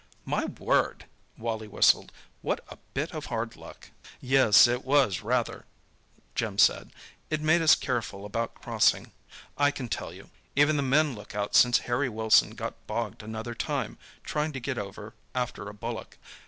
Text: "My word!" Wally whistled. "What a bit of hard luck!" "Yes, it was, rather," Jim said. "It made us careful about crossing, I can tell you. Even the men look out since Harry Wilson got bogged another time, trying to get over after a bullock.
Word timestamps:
"My 0.25 0.45
word!" 0.45 1.05
Wally 1.37 1.67
whistled. 1.67 2.11
"What 2.41 2.65
a 2.69 2.79
bit 2.95 3.11
of 3.13 3.27
hard 3.27 3.55
luck!" 3.55 3.91
"Yes, 4.19 4.65
it 4.67 4.83
was, 4.83 5.21
rather," 5.21 5.67
Jim 6.33 6.57
said. 6.57 6.89
"It 7.29 7.39
made 7.39 7.61
us 7.61 7.75
careful 7.75 8.25
about 8.25 8.55
crossing, 8.55 9.11
I 9.59 9.69
can 9.69 9.89
tell 9.89 10.11
you. 10.11 10.31
Even 10.55 10.75
the 10.77 10.81
men 10.81 11.13
look 11.13 11.35
out 11.35 11.53
since 11.53 11.77
Harry 11.85 12.09
Wilson 12.09 12.55
got 12.55 12.87
bogged 12.87 13.21
another 13.21 13.53
time, 13.53 13.99
trying 14.23 14.53
to 14.53 14.59
get 14.59 14.79
over 14.79 15.13
after 15.35 15.69
a 15.69 15.73
bullock. 15.75 16.17